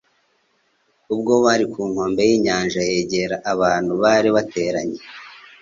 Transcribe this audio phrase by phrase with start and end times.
[1.13, 4.99] Ubwo bari ku nkombe y'inyanja yegera abantu bari bateranye.